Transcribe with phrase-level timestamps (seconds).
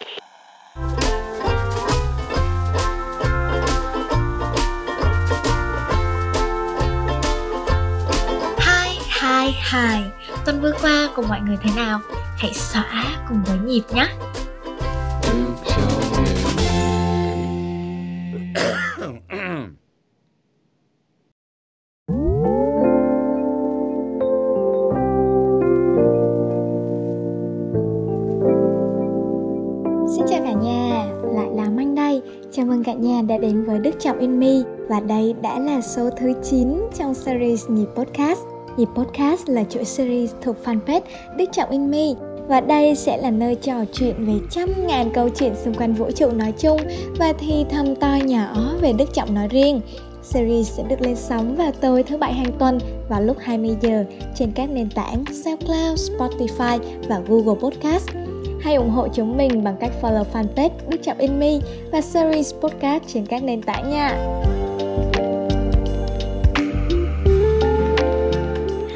[0.00, 0.08] Hi,
[9.20, 10.02] hi, hi
[10.44, 12.00] Tuần vừa qua cùng mọi người thế nào?
[12.38, 14.08] Hãy xóa cùng với nhịp nhé
[30.16, 32.22] Xin chào cả nhà, lại là Manh đây
[32.52, 34.52] Chào mừng cả nhà đã đến với Đức Trọng In Me
[34.88, 38.40] Và đây đã là số thứ 9 trong series Nhịp Podcast
[38.76, 41.00] Nhịp Podcast là chuỗi series thuộc fanpage
[41.36, 42.06] Đức Trọng In Me
[42.48, 46.10] và đây sẽ là nơi trò chuyện về trăm ngàn câu chuyện xung quanh vũ
[46.10, 46.80] trụ nói chung
[47.18, 49.80] và thì thầm to nhỏ về Đức Trọng nói riêng.
[50.22, 54.04] Series sẽ được lên sóng vào tối thứ bảy hàng tuần vào lúc 20 giờ
[54.36, 58.25] trên các nền tảng SoundCloud, Spotify và Google Podcast.
[58.60, 61.58] Hãy ủng hộ chúng mình bằng cách follow fanpage Đức Trọng In Me
[61.92, 64.16] và series podcast trên các nền tảng nha.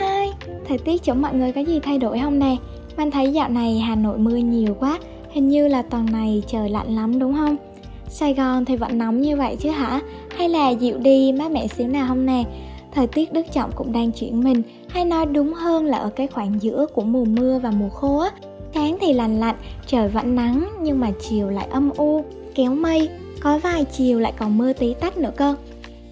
[0.00, 0.30] Hi,
[0.68, 2.56] thời tiết chỗ mọi người có gì thay đổi không nè?
[2.96, 4.98] Mình thấy dạo này Hà Nội mưa nhiều quá,
[5.30, 7.56] hình như là tuần này trời lạnh lắm đúng không?
[8.08, 10.00] Sài Gòn thì vẫn nóng như vậy chứ hả?
[10.36, 12.44] Hay là dịu đi mát mẻ xíu nào không nè?
[12.94, 16.26] Thời tiết Đức Trọng cũng đang chuyển mình, hay nói đúng hơn là ở cái
[16.26, 18.30] khoảng giữa của mùa mưa và mùa khô á.
[18.74, 23.08] Sáng thì lành lạnh, trời vẫn nắng nhưng mà chiều lại âm u, kéo mây,
[23.40, 25.56] có vài chiều lại còn mưa tí tách nữa cơ.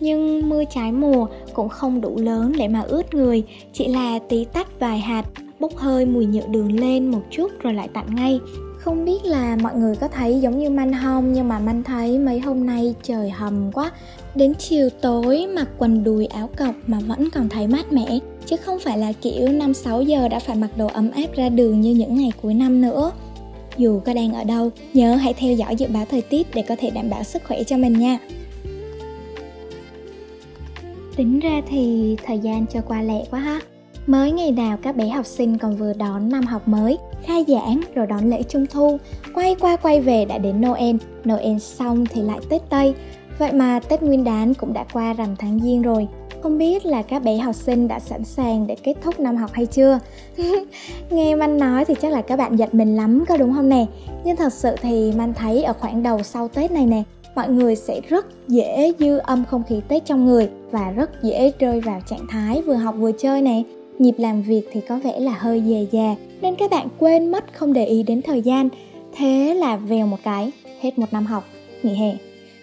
[0.01, 4.45] Nhưng mưa trái mùa cũng không đủ lớn để mà ướt người, chỉ là tí
[4.45, 5.25] tách vài hạt,
[5.61, 8.41] bốc hơi mùi nhựa đường lên một chút rồi lại tạnh ngay.
[8.89, 12.19] Không biết là mọi người có thấy giống như manh không nhưng mà manh thấy
[12.19, 13.91] mấy hôm nay trời hầm quá.
[14.35, 18.19] Đến chiều tối mặc quần đùi áo cộc mà vẫn còn thấy mát mẻ.
[18.47, 21.81] Chứ không phải là kiểu 5-6 giờ đã phải mặc đồ ấm áp ra đường
[21.81, 23.13] như những ngày cuối năm nữa.
[23.77, 26.77] Dù có đang ở đâu, nhớ hãy theo dõi dự báo thời tiết để có
[26.79, 28.19] thể đảm bảo sức khỏe cho mình nha.
[31.17, 33.61] Tính ra thì thời gian trôi qua lẹ quá ha.
[34.07, 37.81] Mới ngày nào các bé học sinh còn vừa đón năm học mới, khai giảng
[37.95, 38.99] rồi đón lễ trung thu,
[39.35, 40.97] quay qua quay về đã đến Noel,
[41.29, 42.95] Noel xong thì lại Tết Tây.
[43.39, 46.09] Vậy mà Tết Nguyên đán cũng đã qua rằm tháng Giêng rồi.
[46.43, 49.51] Không biết là các bé học sinh đã sẵn sàng để kết thúc năm học
[49.53, 49.99] hay chưa?
[51.11, 53.87] Nghe Manh nói thì chắc là các bạn giật mình lắm có đúng không nè?
[54.25, 57.03] Nhưng thật sự thì Manh thấy ở khoảng đầu sau Tết này nè,
[57.35, 61.53] mọi người sẽ rất dễ dư âm không khí Tết trong người và rất dễ
[61.59, 63.63] rơi vào trạng thái vừa học vừa chơi nè
[64.01, 67.45] nhịp làm việc thì có vẻ là hơi dè dà, nên các bạn quên mất
[67.55, 68.69] không để ý đến thời gian.
[69.17, 71.45] Thế là vèo một cái, hết một năm học,
[71.83, 72.17] nghỉ hè.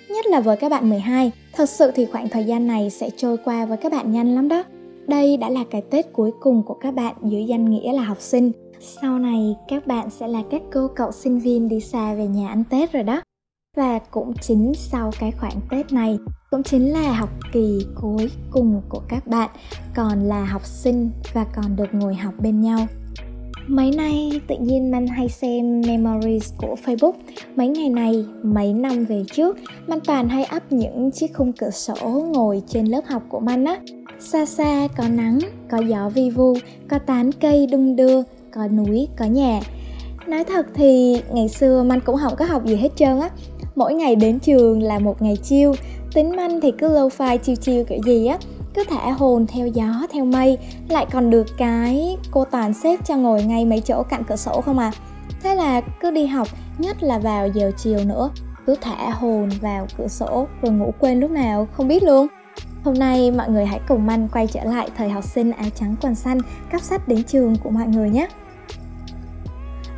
[0.09, 3.37] Nhất là với các bạn 12 thật sự thì khoảng thời gian này sẽ trôi
[3.37, 4.63] qua với các bạn nhanh lắm đó.
[5.07, 8.21] Đây đã là cái tết cuối cùng của các bạn dưới danh nghĩa là học
[8.21, 8.51] sinh.
[8.79, 12.47] Sau này, các bạn sẽ là các cô cậu sinh viên đi xa về nhà
[12.47, 13.21] ăn tết rồi đó
[13.75, 16.17] và cũng chính sau cái khoảng Tết này
[16.51, 19.49] cũng chính là học kỳ cuối cùng của các bạn
[19.95, 22.87] còn là học sinh và còn được ngồi học bên nhau.
[23.67, 27.13] Mấy nay tự nhiên Man hay xem memories của Facebook.
[27.55, 31.69] Mấy ngày này, mấy năm về trước Man toàn hay up những chiếc khung cửa
[31.69, 33.79] sổ ngồi trên lớp học của Man á.
[34.19, 36.53] Xa xa có nắng, có gió vi vu,
[36.89, 39.59] có tán cây đung đưa, có núi, có nhà.
[40.27, 43.29] Nói thật thì ngày xưa Man cũng không có học gì hết trơn á
[43.75, 45.73] mỗi ngày đến trường là một ngày chiêu.
[46.13, 48.37] Tính manh thì cứ lâu phai chiêu chiêu kiểu gì á,
[48.73, 50.57] cứ thả hồn theo gió, theo mây.
[50.89, 54.61] Lại còn được cái cô toàn xếp cho ngồi ngay mấy chỗ cạnh cửa sổ
[54.61, 54.91] không à.
[55.43, 56.47] Thế là cứ đi học,
[56.77, 58.29] nhất là vào giờ chiều nữa.
[58.65, 62.27] Cứ thả hồn vào cửa sổ rồi ngủ quên lúc nào không biết luôn.
[62.83, 65.95] Hôm nay mọi người hãy cùng Manh quay trở lại thời học sinh áo trắng
[66.01, 66.37] quần xanh,
[66.69, 68.27] cắp sách đến trường của mọi người nhé.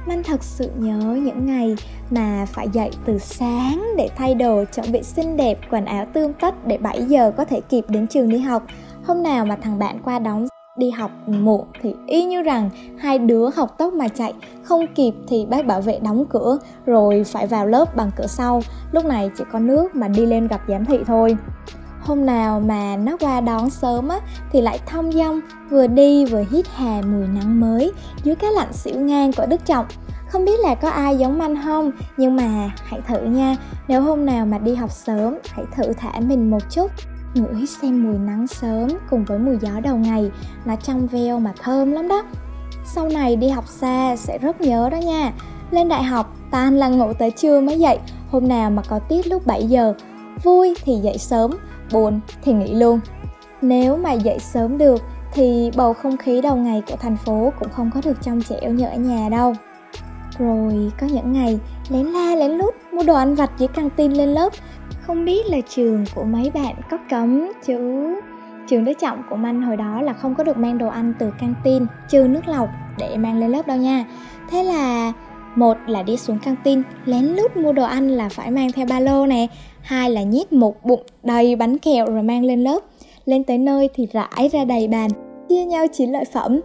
[0.07, 1.75] Minh thật sự nhớ những ngày
[2.09, 6.33] mà phải dậy từ sáng để thay đồ, chuẩn bị xinh đẹp, quần áo tươm
[6.33, 8.63] tất để 7 giờ có thể kịp đến trường đi học.
[9.05, 10.47] Hôm nào mà thằng bạn qua đóng
[10.77, 12.69] đi học muộn thì y như rằng
[12.99, 17.23] hai đứa học tốc mà chạy, không kịp thì bác bảo vệ đóng cửa, rồi
[17.23, 18.61] phải vào lớp bằng cửa sau.
[18.91, 21.37] Lúc này chỉ có nước mà đi lên gặp giám thị thôi
[22.07, 24.19] hôm nào mà nó qua đón sớm á,
[24.51, 27.91] thì lại thong dong, vừa đi vừa hít hà mùi nắng mới
[28.23, 29.85] dưới cái lạnh xỉu ngang của đức trọng.
[30.29, 33.55] Không biết là có ai giống anh không, nhưng mà hãy thử nha.
[33.87, 36.91] Nếu hôm nào mà đi học sớm, hãy thử thả mình một chút.
[37.33, 40.31] Ngửi xem mùi nắng sớm cùng với mùi gió đầu ngày
[40.65, 42.23] nó trong veo mà thơm lắm đó.
[42.85, 45.33] Sau này đi học xa sẽ rất nhớ đó nha.
[45.71, 47.99] Lên đại học tan là ngủ tới trưa mới dậy.
[48.31, 49.93] Hôm nào mà có tiết lúc 7 giờ,
[50.43, 51.51] vui thì dậy sớm
[51.91, 52.99] buồn thì nghỉ luôn.
[53.61, 55.01] Nếu mà dậy sớm được
[55.33, 58.71] thì bầu không khí đầu ngày của thành phố cũng không có được trong trẻo
[58.71, 59.53] như ở nhà đâu.
[60.37, 64.13] Rồi có những ngày lén la lén lút mua đồ ăn vặt dưới căng tin
[64.13, 64.53] lên lớp.
[65.01, 68.15] Không biết là trường của mấy bạn có cấm chứ?
[68.69, 71.31] Trường đứa trọng của manh hồi đó là không có được mang đồ ăn từ
[71.39, 74.05] căng tin trừ nước lọc để mang lên lớp đâu nha.
[74.49, 75.13] Thế là
[75.57, 78.85] một là đi xuống căng tin, lén lút mua đồ ăn là phải mang theo
[78.89, 79.47] ba lô nè.
[79.81, 82.79] Hai là nhét một bụng đầy bánh kẹo rồi mang lên lớp.
[83.25, 85.09] Lên tới nơi thì rải ra đầy bàn,
[85.49, 86.61] chia nhau chín lợi phẩm.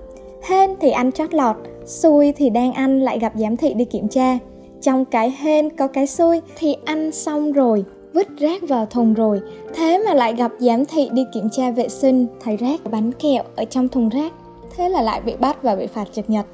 [0.49, 1.57] Hên thì ăn chót lọt,
[1.87, 4.39] xui thì đang ăn lại gặp giám thị đi kiểm tra.
[4.83, 7.85] Trong cái hên có cái xui thì ăn xong rồi,
[8.15, 9.41] vứt rác vào thùng rồi.
[9.75, 13.43] Thế mà lại gặp giám thị đi kiểm tra vệ sinh, thấy rác bánh kẹo
[13.57, 14.33] ở trong thùng rác.
[14.77, 16.47] Thế là lại bị bắt và bị phạt trực nhật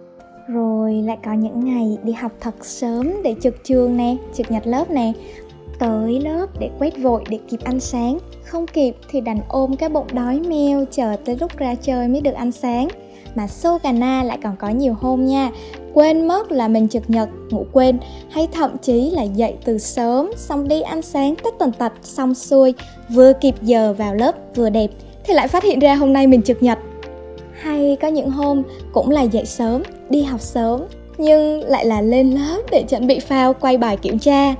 [0.49, 4.67] rồi, lại có những ngày đi học thật sớm để trực trường nè, trực nhật
[4.67, 5.13] lớp nè.
[5.79, 8.19] Tới lớp để quét vội để kịp ăn sáng.
[8.45, 12.21] Không kịp thì đành ôm cái bụng đói meo, chờ tới lúc ra chơi mới
[12.21, 12.89] được ăn sáng.
[13.35, 15.51] Mà Sogana lại còn có nhiều hôm nha,
[15.95, 17.99] quên mất là mình trực nhật, ngủ quên.
[18.31, 22.35] Hay thậm chí là dậy từ sớm, xong đi ăn sáng tất tần tật, xong
[22.35, 22.75] xuôi.
[23.09, 24.91] Vừa kịp giờ vào lớp, vừa đẹp.
[25.25, 26.79] Thì lại phát hiện ra hôm nay mình trực nhật
[27.63, 28.63] hay có những hôm
[28.93, 30.85] cũng là dậy sớm, đi học sớm,
[31.19, 34.55] nhưng lại là lên lớp để chuẩn bị phao quay bài kiểm tra.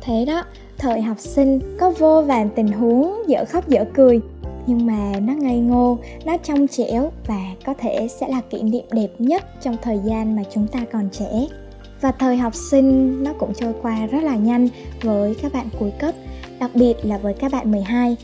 [0.00, 0.44] Thế đó,
[0.78, 4.20] thời học sinh có vô vàn tình huống dở khóc dở cười,
[4.66, 8.84] nhưng mà nó ngây ngô, nó trong trẻo và có thể sẽ là kỷ niệm
[8.92, 11.46] đẹp nhất trong thời gian mà chúng ta còn trẻ.
[12.00, 14.68] Và thời học sinh nó cũng trôi qua rất là nhanh
[15.02, 16.14] với các bạn cuối cấp,
[16.60, 18.16] đặc biệt là với các bạn 12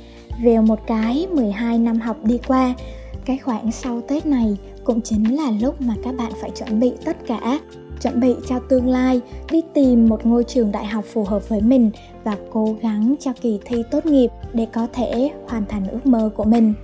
[0.43, 2.75] vèo một cái 12 năm học đi qua
[3.25, 6.93] cái khoảng sau Tết này cũng chính là lúc mà các bạn phải chuẩn bị
[7.05, 7.61] tất cả.
[8.01, 11.61] Chuẩn bị cho tương lai, đi tìm một ngôi trường đại học phù hợp với
[11.61, 11.91] mình
[12.25, 16.31] và cố gắng cho kỳ thi tốt nghiệp để có thể hoàn thành ước mơ
[16.37, 16.75] của mình.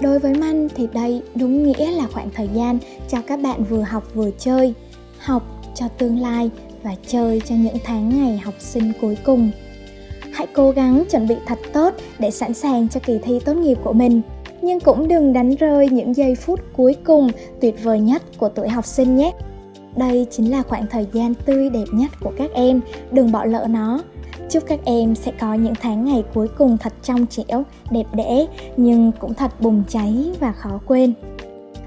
[0.00, 2.78] Đối với manh thì đây đúng nghĩa là khoảng thời gian
[3.08, 4.74] cho các bạn vừa học vừa chơi,
[5.18, 5.42] học
[5.74, 6.50] cho tương lai
[6.82, 9.50] và chơi cho những tháng ngày học sinh cuối cùng.
[10.32, 13.78] Hãy cố gắng chuẩn bị thật tốt để sẵn sàng cho kỳ thi tốt nghiệp
[13.84, 14.22] của mình
[14.62, 17.28] nhưng cũng đừng đánh rơi những giây phút cuối cùng
[17.60, 19.32] tuyệt vời nhất của tuổi học sinh nhé.
[19.96, 22.80] Đây chính là khoảng thời gian tươi đẹp nhất của các em.
[23.10, 24.02] Đừng bỏ lỡ nó.
[24.50, 28.46] Chúc các em sẽ có những tháng ngày cuối cùng thật trong trẻo, đẹp đẽ,
[28.76, 31.14] nhưng cũng thật bùng cháy và khó quên.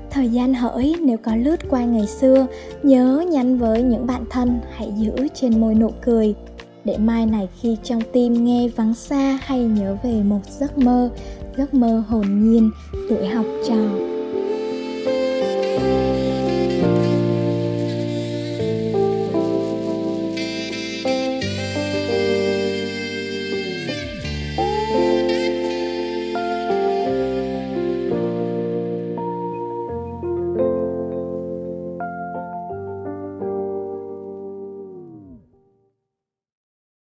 [0.10, 2.48] Thời gian hỡi nếu có lướt qua ngày xưa,
[2.83, 6.36] nhớ nhắn với những bạn thân hãy giữ trên môi nụ cười.
[6.86, 11.10] Để mai này khi trong tim nghe vắng xa hay nhớ về một giấc mơ
[11.57, 12.72] giấc mơ hồn nhiên
[13.10, 14.15] tuổi học trò.